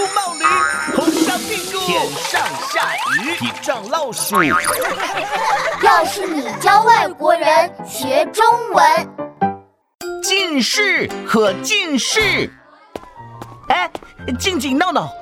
[0.00, 0.44] 杜茂驴，
[0.96, 2.40] 头上屁股，天上
[2.72, 4.34] 下雨，地上老鼠。
[5.84, 8.42] 要是你教外国人学中
[8.72, 8.82] 文，
[10.22, 12.50] 近视和近视。
[13.68, 13.90] 哎，
[14.38, 15.12] 静静闹闹，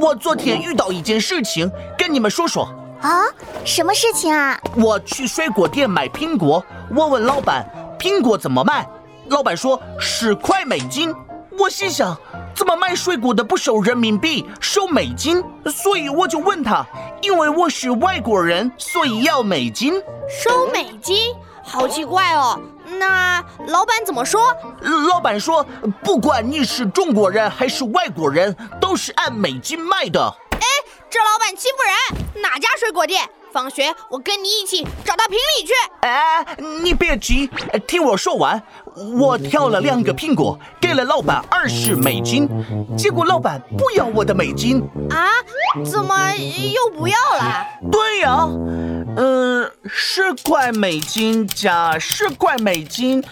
[0.00, 2.68] 我昨天遇到一件事情，跟你们说说。
[3.02, 3.22] 啊，
[3.64, 4.58] 什么事情啊？
[4.74, 7.64] 我去水果店买苹果，我问老板
[8.00, 8.84] 苹果怎么卖，
[9.28, 11.14] 老板说十块美金。
[11.56, 12.18] 我心想，
[12.54, 15.42] 怎么卖水果的不收人民币，收美金？
[15.66, 16.86] 所以我就问他，
[17.20, 19.94] 因为我是外国人，所以要美金。
[20.28, 22.58] 收美金，好奇怪哦。
[22.98, 24.54] 那老板怎么说？
[25.08, 25.66] 老板说，
[26.02, 30.34] 不管你是中国人还是外国人，都是按美金卖的。
[30.52, 30.66] 哎，
[31.10, 32.42] 这老板欺负人！
[32.42, 33.28] 哪家水果店？
[33.52, 35.72] 放学我跟你一起找到评理去。
[36.00, 36.44] 哎，
[36.82, 37.48] 你别急，
[37.86, 38.60] 听我说完。
[39.18, 42.48] 我挑了两个苹果，给了老板二十美金，
[42.96, 44.80] 结果老板不要我的美金。
[45.10, 45.28] 啊？
[45.84, 47.66] 怎么又不要了？
[47.90, 48.48] 对呀。
[49.16, 53.22] 嗯，十块美金加十块美金，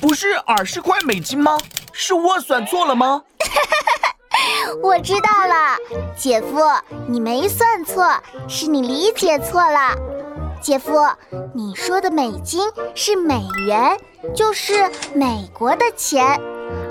[0.00, 1.58] 不是二十块美金吗？
[1.92, 3.22] 是我算错了吗？
[4.82, 5.76] 我知道了，
[6.16, 6.60] 姐夫，
[7.08, 8.12] 你没算错，
[8.46, 9.96] 是你理解错了。
[10.60, 10.92] 姐夫，
[11.54, 12.60] 你说的美金
[12.94, 13.98] 是美元，
[14.34, 16.40] 就是美国的钱，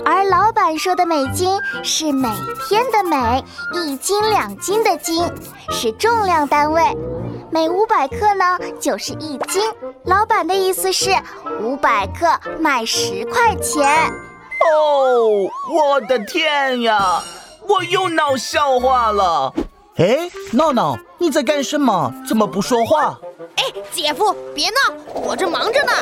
[0.04, 2.28] 而老板说的美金是每
[2.68, 5.24] 天的每，一斤两斤的斤，
[5.70, 6.82] 是重量单位。
[7.50, 9.62] 每五百克呢，就是一斤。
[10.04, 11.10] 老板的意思是，
[11.62, 12.26] 五百克
[12.58, 13.86] 卖十块钱。
[14.74, 17.22] 哦，我的天呀，
[17.68, 19.52] 我又闹笑话了。
[19.96, 22.12] 哎，闹闹，你在干什么？
[22.28, 23.18] 怎么不说话？
[23.56, 25.92] 哎，姐夫，别闹，我正忙着呢。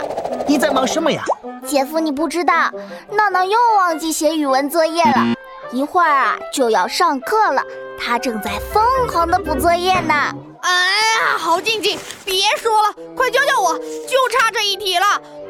[0.47, 1.25] 你在忙什么呀？
[1.67, 2.71] 姐夫，你不知道，
[3.11, 5.35] 闹闹又忘记写语文作业了。
[5.73, 7.63] 一会儿啊，就要上课了，
[7.99, 10.15] 他正在疯狂的补作业呢。
[10.63, 15.05] 哎呀，郝静静，别说了，快教教我，就差这一题了。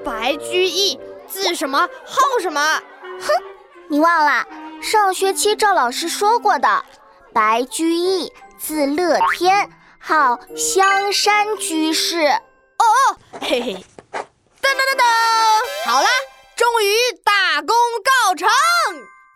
[0.05, 2.61] 白居易字什么号什么？
[3.21, 3.29] 哼，
[3.89, 4.45] 你忘了
[4.81, 6.85] 上学期赵老师说过的。
[7.33, 9.69] 白居易字乐天，
[10.07, 12.27] 号香山居士。
[12.27, 16.09] 哦哦，嘿嘿，噔噔噔噔，好啦，
[16.55, 16.93] 终于
[17.25, 18.47] 大功告成。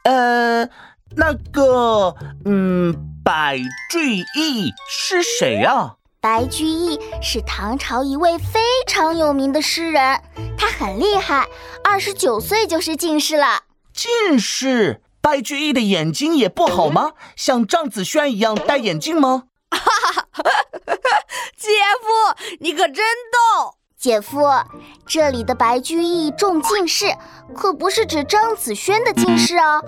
[0.04, 0.68] 呃，
[1.16, 2.14] 那个，
[2.44, 2.94] 嗯。
[3.24, 3.58] 白
[3.90, 5.96] 居易是谁啊？
[6.18, 10.22] 白居易是唐朝一位非常有名的诗人，
[10.56, 11.46] 他很厉害，
[11.84, 13.64] 二十九岁就是进士了。
[13.92, 15.02] 进士？
[15.20, 17.12] 白居易的眼睛也不好吗？
[17.36, 19.44] 像张子萱一样戴眼镜吗？
[19.70, 20.42] 哈哈哈！
[21.56, 21.70] 姐
[22.00, 23.74] 夫，你可真逗。
[23.96, 24.46] 姐夫，
[25.06, 27.06] 这里的白居易中进士，
[27.54, 29.82] 可不是指张子萱的进士哦。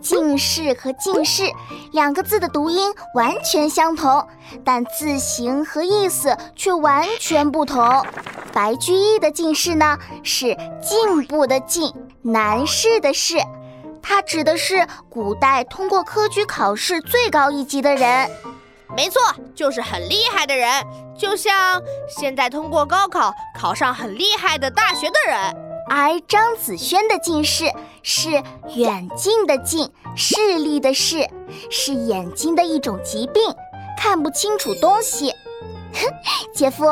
[0.00, 1.42] 进士和进士
[1.92, 4.28] 两个字的读音完全相同，
[4.64, 8.06] 但字形和意思却完全不同。
[8.52, 13.38] 白居易的进士呢，是进步的进，难士的士，
[14.00, 18.30] 它指的是古代通过科举考试最高一级的人。
[18.98, 19.22] 没错，
[19.54, 20.68] 就是很厉害的人，
[21.16, 25.38] 就像现在通过高考考上很厉害的大学的人。
[25.88, 27.66] 而张子萱的近视
[28.02, 28.42] 是
[28.74, 31.24] 远近的近，视力的视，
[31.70, 33.40] 是眼睛的一种疾病，
[33.96, 35.32] 看不清楚东西。
[36.52, 36.84] 姐夫，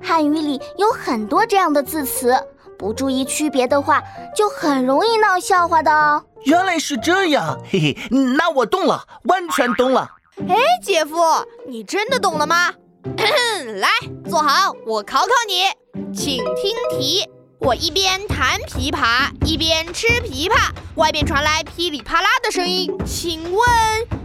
[0.00, 2.32] 汉语里有很多这样的字词，
[2.78, 4.00] 不注意区别的话，
[4.36, 6.24] 就很容易闹笑话的哦。
[6.44, 7.96] 原来是这样，嘿嘿，
[8.38, 10.12] 那我懂了，完全懂了。
[10.48, 11.16] 哎，姐夫，
[11.66, 12.72] 你真的懂了吗？
[13.76, 13.88] 来，
[14.28, 17.28] 坐好，我考考你，请听题。
[17.58, 22.90] 我一边弹琵琶，一边吃琵琶，外边传来噼里啪啦的声音。
[23.04, 23.62] 请问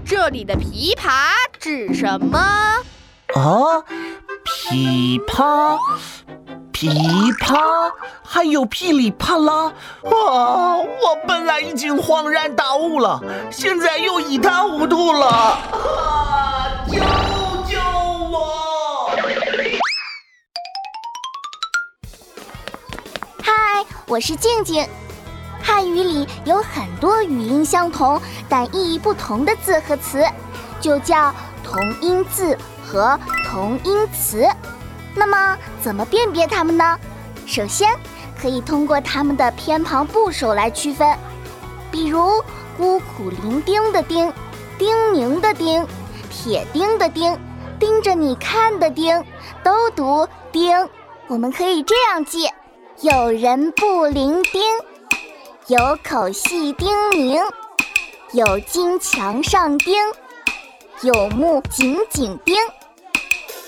[0.06, 2.40] 这里的琵琶指什么？
[3.34, 3.84] 啊，
[4.46, 5.78] 琵琶，
[6.76, 6.90] 琵
[7.38, 7.90] 琶，
[8.22, 9.72] 还有噼里啪啦！
[10.04, 13.18] 啊，我本来已经恍然大悟了，
[13.50, 15.26] 现在又一塌糊涂了。
[15.26, 17.00] 啊，救
[17.66, 17.80] 救
[18.30, 19.10] 我！
[23.42, 24.86] 嗨我是静静。
[25.64, 30.26] 汉语里有很多语音相同但意义不同的字和词，
[30.82, 31.34] 就叫
[31.64, 33.18] 同音字和
[33.50, 34.46] 同音词。
[35.16, 37.00] 那么，怎么辨别它们呢？
[37.48, 37.90] 首先，
[38.40, 41.18] 可以通过它们的偏旁部首来区分。
[41.92, 42.44] 比如
[42.78, 44.32] “孤苦伶仃”的“仃
[44.78, 45.88] ”，“叮咛”的“叮
[46.30, 47.40] ”，“铁钉”的“钉
[47.80, 49.24] ”，“盯着你看”的“盯”，
[49.64, 50.90] 都读“钉”。
[51.28, 52.50] 我们可以这样记。
[53.02, 54.60] 有人不伶仃，
[55.68, 57.42] 有口细叮咛，
[58.32, 59.96] 有金墙上钉，
[61.02, 62.56] 有木紧紧盯。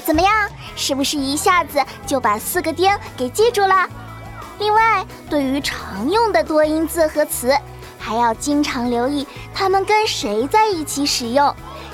[0.08, 0.32] 怎么样？
[0.78, 3.86] 是不是一下子就把四个颠给记住了？
[4.58, 7.54] 另外，对于常用的多音字和词，
[8.00, 11.54] 还要经常留意它们跟谁在一起使用，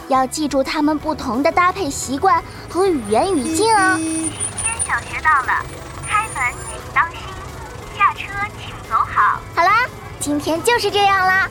[0.10, 2.40] 要记住它们不同的搭配习惯
[2.70, 3.98] 和语言语境哦。
[3.98, 5.66] 天小学到了，
[6.08, 7.20] 开门请当心，
[7.98, 8.28] 下车
[8.62, 9.40] 请走好。
[9.56, 9.88] 好啦，
[10.20, 11.50] 今天就是这样啦。